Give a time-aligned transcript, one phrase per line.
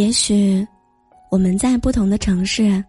[0.00, 0.66] 也许
[1.30, 2.82] 我们在不同的城市，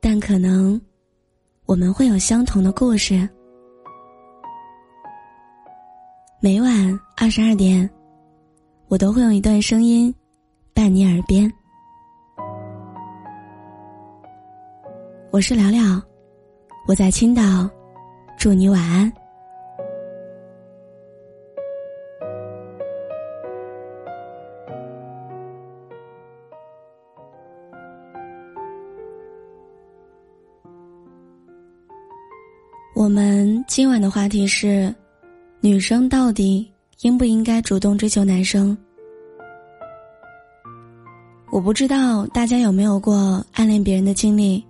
[0.00, 0.80] 但可能
[1.64, 3.28] 我们会有相同的故事。
[6.40, 7.88] 每晚二十二点，
[8.88, 10.12] 我都会用一段声音
[10.74, 11.48] 伴你耳边。
[15.30, 16.02] 我是聊聊，
[16.88, 17.70] 我在青岛，
[18.36, 19.12] 祝你晚安。
[33.04, 34.92] 我们今晚的话题是：
[35.60, 36.66] 女生到底
[37.02, 38.74] 应不应该主动追求男生？
[41.52, 44.64] 我不知道大家有没有过暗恋别人的经历，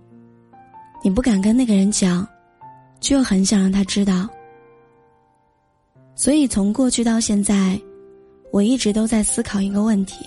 [1.01, 2.27] 你不敢跟那个人讲，
[3.01, 4.29] 却又很想让他知道。
[6.17, 7.81] 所以从过去到现在，
[8.51, 10.27] 我一直都在思考一个问题：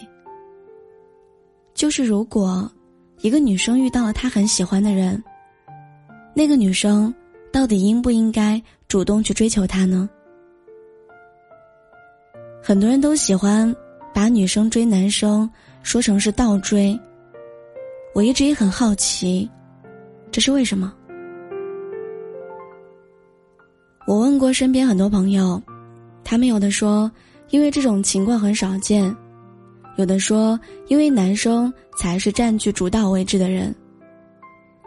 [1.73, 2.71] 就是如果
[3.19, 5.21] 一个女生遇到了她很喜欢的人，
[6.33, 7.13] 那个女生。
[7.51, 10.07] 到底应不应该主动去追求他呢？
[12.61, 13.73] 很多人都喜欢
[14.13, 15.49] 把女生追男生
[15.83, 16.97] 说成是倒追。
[18.13, 19.49] 我一直也很好奇，
[20.31, 20.93] 这是为什么？
[24.05, 25.61] 我问过身边很多朋友，
[26.23, 27.09] 他们有的说
[27.49, 29.15] 因为这种情况很少见，
[29.97, 33.73] 有的说因为男生才是占据主导位置的人，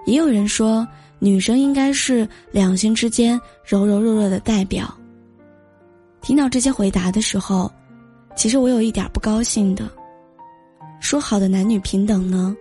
[0.06, 0.86] 也有人说。
[1.22, 4.92] 女生应该是两性之间柔柔弱弱的代表。
[6.22, 7.70] 听到这些回答的时候，
[8.34, 9.88] 其实我有一点不高兴的。
[10.98, 12.56] 说好的男女平等呢？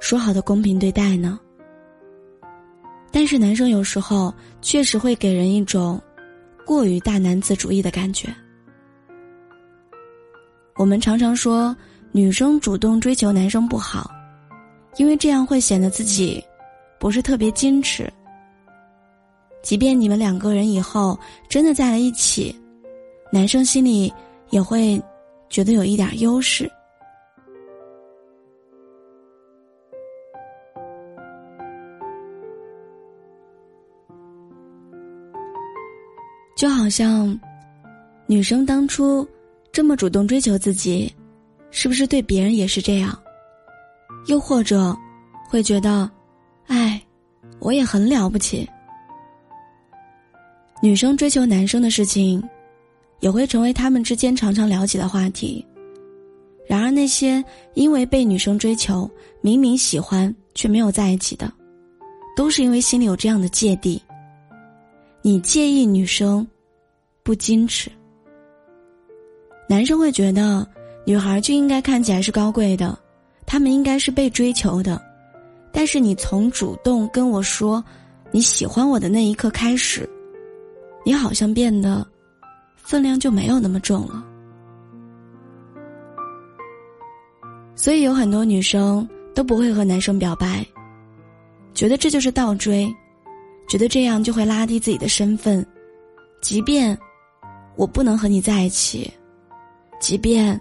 [0.00, 1.38] 说好的公平对待呢？
[3.10, 6.00] 但是男生有时候确实会给人一种
[6.64, 8.32] 过于大男子主义的感觉。
[10.76, 11.76] 我们常常说
[12.12, 14.10] 女生主动追求男生不好，
[14.96, 16.42] 因为这样会显得自己。
[17.02, 18.08] 不是特别矜持。
[19.60, 21.18] 即便你们两个人以后
[21.48, 22.54] 真的在了一起，
[23.32, 24.12] 男生心里
[24.50, 25.02] 也会
[25.48, 26.70] 觉得有一点优势。
[36.54, 37.36] 就好像
[38.28, 39.26] 女生当初
[39.72, 41.12] 这么主动追求自己，
[41.72, 43.20] 是不是对别人也是这样？
[44.26, 44.96] 又或者
[45.50, 46.08] 会觉得？
[46.66, 47.00] 哎，
[47.58, 48.68] 我也很了不起。
[50.82, 52.42] 女生追求男生的事情，
[53.20, 55.64] 也会成为他们之间常常聊起的话题。
[56.66, 59.08] 然而，那些因为被女生追求，
[59.40, 61.52] 明明喜欢却没有在一起的，
[62.36, 64.00] 都是因为心里有这样的芥蒂。
[65.20, 66.46] 你介意女生
[67.22, 67.90] 不矜持，
[69.68, 70.66] 男生会觉得
[71.04, 72.98] 女孩就应该看起来是高贵的，
[73.46, 75.00] 他们应该是被追求的。
[75.72, 77.82] 但是你从主动跟我说
[78.30, 80.08] 你喜欢我的那一刻开始，
[81.04, 82.06] 你好像变得
[82.76, 84.22] 分量就没有那么重了。
[87.74, 90.64] 所以有很多女生都不会和男生表白，
[91.72, 92.94] 觉得这就是倒追，
[93.66, 95.66] 觉得这样就会拉低自己的身份。
[96.42, 96.96] 即便
[97.76, 99.10] 我不能和你在一起，
[99.98, 100.60] 即便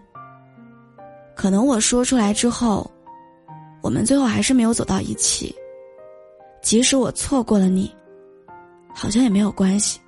[1.35, 2.89] 可能我说出来之后。
[3.81, 5.55] 我们最后还是没有走到一起。
[6.61, 7.91] 即使我错过了你，
[8.93, 9.99] 好像也没有关系。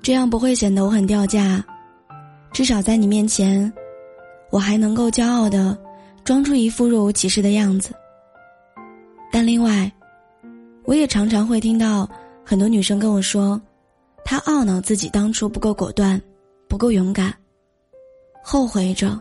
[0.00, 1.62] 这样不会显得我很掉价，
[2.52, 3.70] 至少在你面前，
[4.50, 5.76] 我还能够骄傲的
[6.24, 7.92] 装出一副若无其事的样子。
[9.30, 9.92] 但另外，
[10.84, 12.08] 我也常常会听到
[12.44, 13.60] 很多女生跟我说。
[14.28, 16.20] 他懊恼自己当初不够果断，
[16.66, 17.32] 不够勇敢，
[18.42, 19.18] 后悔着，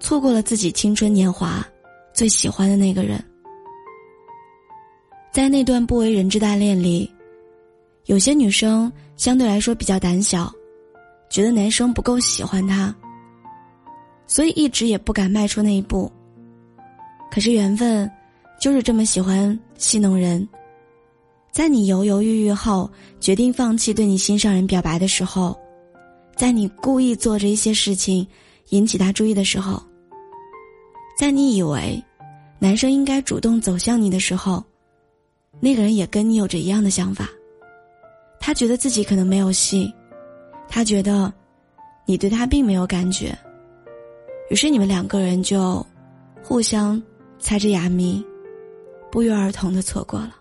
[0.00, 1.64] 错过了自己青春年华
[2.12, 3.24] 最喜欢的那个人。
[5.30, 7.08] 在那段不为人知的暗恋里，
[8.06, 10.52] 有些女生相对来说比较胆小，
[11.30, 12.92] 觉得男生不够喜欢她，
[14.26, 16.10] 所以一直也不敢迈出那一步。
[17.30, 18.10] 可是缘分，
[18.60, 20.46] 就是这么喜欢戏弄人。
[21.52, 22.90] 在你犹犹豫豫后
[23.20, 25.54] 决定放弃对你心上人表白的时候，
[26.34, 28.26] 在你故意做着一些事情
[28.70, 29.80] 引起他注意的时候，
[31.14, 32.02] 在你以为
[32.58, 34.64] 男生应该主动走向你的时候，
[35.60, 37.28] 那个人也跟你有着一样的想法。
[38.40, 39.92] 他觉得自己可能没有戏，
[40.70, 41.30] 他觉得
[42.06, 43.38] 你对他并没有感觉，
[44.48, 45.86] 于是你们两个人就
[46.42, 47.00] 互相
[47.38, 48.24] 猜着哑谜，
[49.10, 50.36] 不约而同的错过了。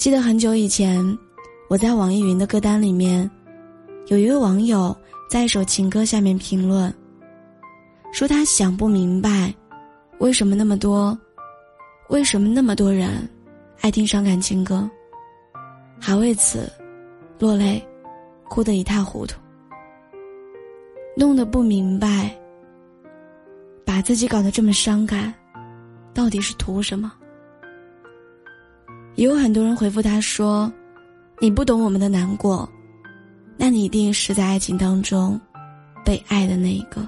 [0.00, 1.04] 记得很久以前，
[1.68, 3.30] 我在网易云的歌单里面，
[4.06, 4.96] 有一位网友
[5.28, 6.90] 在一首情歌下面评论，
[8.10, 9.54] 说他想不明白，
[10.18, 11.16] 为什么那么多，
[12.08, 13.28] 为什么那么多人
[13.82, 14.88] 爱听伤感情歌，
[16.00, 16.72] 还为此
[17.38, 17.86] 落泪，
[18.48, 19.38] 哭得一塌糊涂，
[21.14, 22.34] 弄得不明白，
[23.84, 25.34] 把自己搞得这么伤感，
[26.14, 27.12] 到底是图什么？
[29.20, 30.72] 也有很多人回复他说
[31.40, 32.66] ：“你不懂我们的难过，
[33.58, 35.38] 那你一定是在爱情当中
[36.02, 37.06] 被爱的那一个。”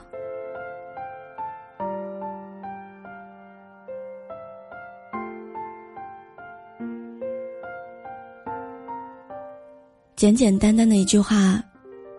[10.14, 11.64] 简简单单的一句话，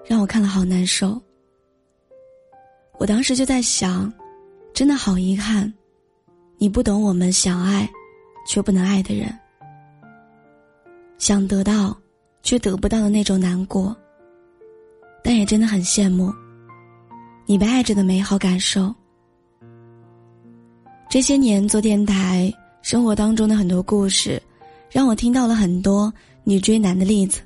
[0.04, 1.22] 让我看了好难受。
[2.98, 4.12] 我当时就在想，
[4.74, 5.72] 真的好遗憾，
[6.58, 7.88] 你不懂我们想爱
[8.48, 9.32] 却不能爱的人。
[11.18, 11.96] 想得到，
[12.42, 13.96] 却得不到的那种难过。
[15.24, 16.34] 但也真的很羡慕，
[17.46, 18.94] 你被爱着的美好感受。
[21.10, 24.42] 这些年做电台，生活当中的很多故事，
[24.90, 26.14] 让我听到了很多
[26.44, 27.40] 女追男的例子。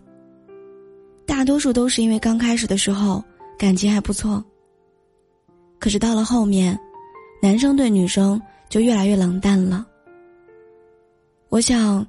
[1.28, 3.24] 大多数都是因为刚开始的时候
[3.60, 4.44] 感情还不错，
[5.78, 6.76] 可是到了后面，
[7.42, 9.86] 男生对女生就越来越冷淡了。
[11.50, 12.04] 我想。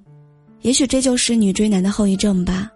[0.60, 2.70] 也许这就是女追男的后遗症吧。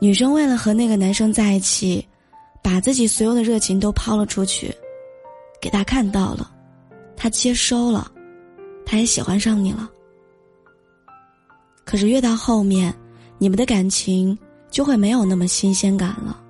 [0.00, 2.06] 女生为了和那个男生在一起，
[2.62, 4.74] 把自己所有的热情都抛了出去，
[5.60, 6.50] 给他看到了，
[7.16, 8.10] 他接收了，
[8.84, 9.88] 他也喜欢上你了。
[11.84, 12.94] 可是越到后面，
[13.38, 14.38] 你们的感情
[14.70, 16.40] 就会没有那么新鲜感了。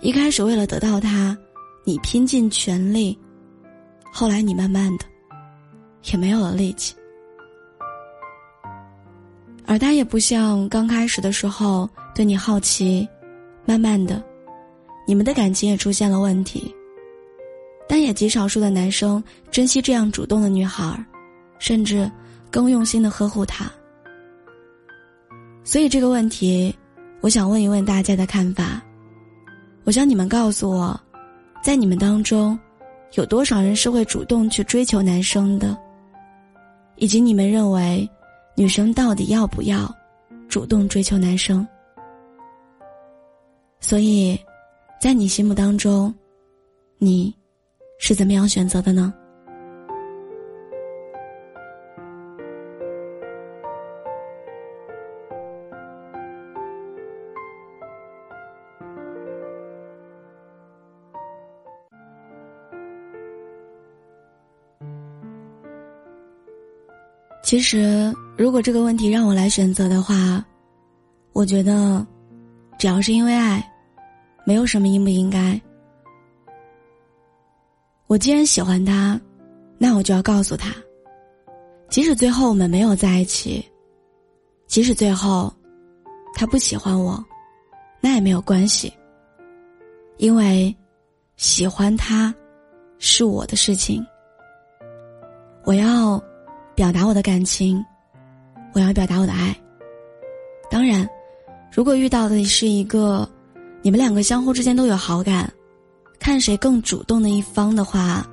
[0.00, 1.36] 一开始为了得到他，
[1.84, 3.18] 你拼尽全力，
[4.12, 5.04] 后来你慢慢的，
[6.10, 6.94] 也没有了力气。
[9.66, 13.06] 而他也不像刚开始的时候对你好奇，
[13.64, 14.22] 慢慢的，
[15.06, 16.72] 你们的感情也出现了问题。
[17.88, 21.04] 但也极少数的男生珍惜这样主动的女孩，
[21.58, 22.10] 甚至
[22.50, 23.70] 更用心的呵护她。
[25.64, 26.74] 所以这个问题，
[27.20, 28.80] 我想问一问大家的看法。
[29.84, 30.98] 我想你们告诉我，
[31.62, 32.58] 在你们当中，
[33.14, 35.76] 有多少人是会主动去追求男生的，
[36.96, 38.08] 以及你们认为？
[38.56, 39.94] 女生到底要不要
[40.48, 41.66] 主动追求男生？
[43.80, 44.38] 所以，
[44.98, 46.12] 在你心目当中，
[46.96, 47.32] 你
[47.98, 49.12] 是怎么样选择的呢？
[67.46, 68.12] 其实。
[68.36, 70.44] 如果这个问题让我来选择的话，
[71.32, 72.06] 我觉得，
[72.78, 73.66] 只要是因为爱，
[74.44, 75.58] 没有什么应不应该。
[78.08, 79.18] 我既然喜欢他，
[79.78, 80.70] 那我就要告诉他，
[81.88, 83.66] 即使最后我们没有在一起，
[84.66, 85.50] 即使最后
[86.34, 87.24] 他不喜欢我，
[88.02, 88.92] 那也没有关系，
[90.18, 90.76] 因为
[91.38, 92.34] 喜欢他
[92.98, 94.06] 是我的事情，
[95.64, 96.22] 我要
[96.76, 97.84] 表达我的感情。
[98.74, 99.56] 我要表达我的爱。
[100.70, 101.08] 当然，
[101.72, 103.26] 如果遇到的是一个
[103.80, 105.50] 你们两个相互之间都有好感，
[106.18, 108.26] 看谁更主动的一方的话，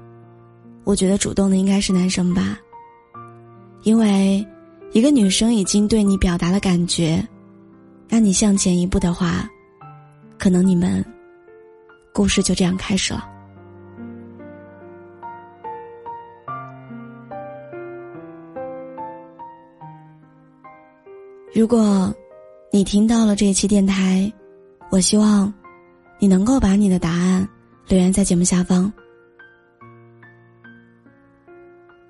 [0.84, 2.60] 我觉得主动的应该是男生吧。
[3.84, 4.46] 因为
[4.92, 7.26] 一个女生已经对你表达了感觉，
[8.10, 9.50] 那你向前一步的话，
[10.38, 11.04] 可能你们
[12.14, 13.30] 故事就这样开始了。
[21.56, 22.12] 如果，
[22.72, 24.32] 你听到了这一期电台，
[24.90, 25.54] 我希望，
[26.18, 27.48] 你能够把你的答案
[27.88, 28.92] 留言在节目下方。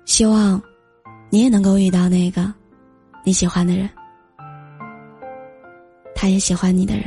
[0.06, 0.60] 希望，
[1.28, 2.50] 你也能够遇到那个
[3.22, 3.86] 你喜欢的人，
[6.14, 7.04] 他也喜欢你的人。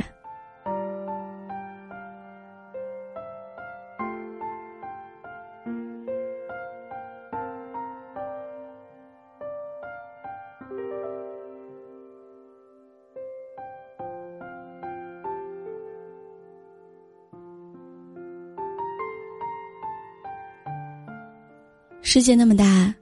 [22.00, 22.94] 世界那么大，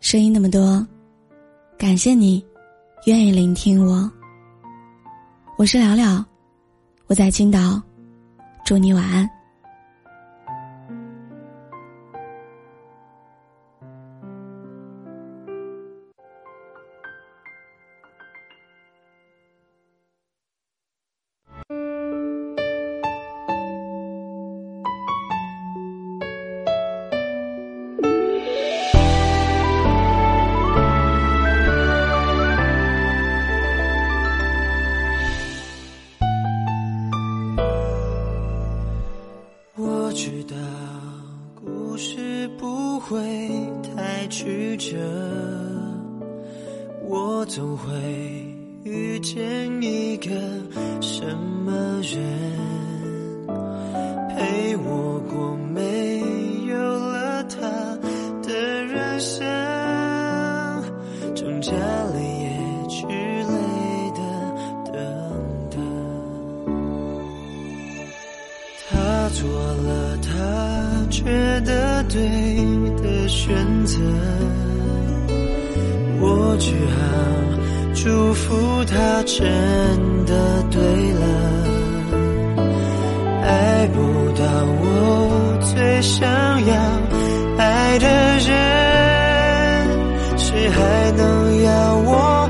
[0.00, 0.86] 声音那么多，
[1.76, 2.44] 感谢你，
[3.04, 4.10] 愿意聆听我。
[5.58, 6.24] 我是聊聊，
[7.06, 7.82] 我在青岛，
[8.64, 9.28] 祝你晚安。
[49.86, 50.30] 一个
[51.00, 51.22] 什
[51.64, 52.18] 么人，
[54.34, 56.20] 陪我过没
[56.68, 57.60] 有了他
[58.42, 59.46] 的人生，
[61.34, 63.54] 挣扎了也去累
[64.14, 64.20] 的
[64.92, 64.94] 等
[65.70, 65.78] 等。
[68.88, 70.26] 他做了他
[71.10, 71.22] 觉
[71.60, 72.18] 得对
[73.02, 74.00] 的选择。
[76.18, 77.02] 我只好
[78.06, 79.44] 祝福他，真
[80.26, 80.80] 的对
[81.14, 81.26] 了，
[83.42, 83.98] 爱不
[84.30, 84.44] 到
[84.80, 86.24] 我最想
[86.66, 86.72] 要
[87.58, 88.06] 爱的
[88.46, 88.48] 人，
[90.38, 92.48] 谁还能要我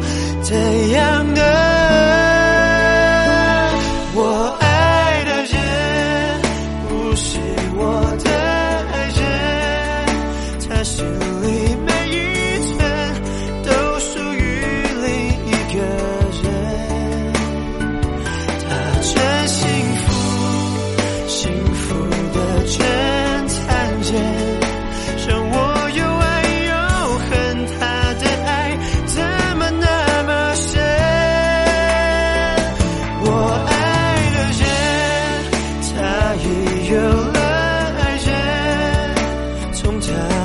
[40.00, 40.35] 家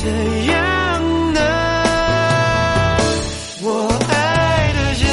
[0.00, 0.06] 怎
[0.46, 0.54] 样
[1.34, 1.40] 呢？
[3.62, 3.66] 我
[4.08, 5.04] 爱的人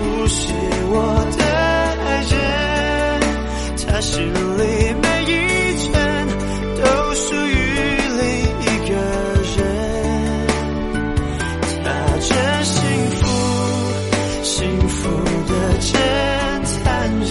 [0.00, 0.42] 不是
[0.90, 0.94] 我
[1.38, 1.40] 的
[2.02, 2.34] 爱人，
[3.86, 4.60] 他心里
[5.00, 5.32] 每一
[5.78, 5.94] 寸。
[6.82, 7.54] 都属于
[8.18, 8.20] 另
[8.58, 8.92] 一个
[9.54, 9.56] 人，
[11.84, 11.86] 他
[12.18, 12.30] 真
[12.64, 12.74] 幸
[13.20, 13.22] 福，
[14.42, 14.98] 幸福
[15.46, 15.90] 的真
[16.64, 16.82] 残
[17.20, 17.30] 忍，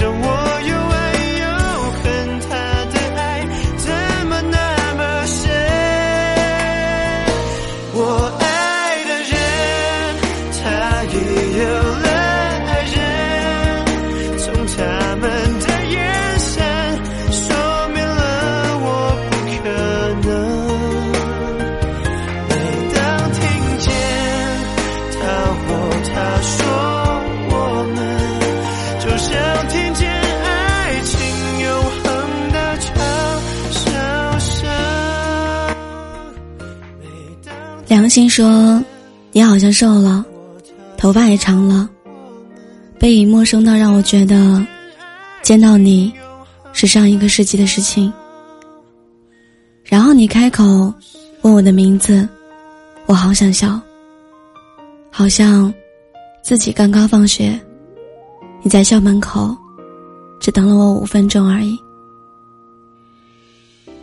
[0.00, 0.26] 让我
[38.18, 38.28] 听。
[38.28, 38.82] 说，
[39.30, 40.24] 你好像瘦了，
[40.96, 41.88] 头发也长了，
[42.98, 44.66] 背影陌生到让我觉得
[45.40, 46.12] 见到你
[46.72, 48.12] 是上一个世纪的事情。
[49.84, 50.92] 然后你开口
[51.42, 52.28] 问我的名字，
[53.06, 53.80] 我好想笑，
[55.12, 55.72] 好像
[56.42, 57.56] 自己刚刚放学，
[58.64, 59.56] 你在校门口
[60.40, 61.78] 只等了我五分钟而已。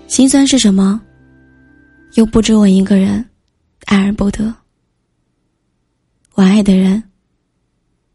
[0.07, 1.01] 心酸是什么？
[2.13, 3.23] 又不止我一个人
[3.85, 4.53] 爱而不得。
[6.33, 7.01] 我爱的人，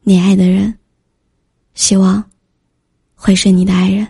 [0.02, 0.78] 你爱的人，
[1.74, 2.22] 希望
[3.14, 4.06] 会是你的爱人。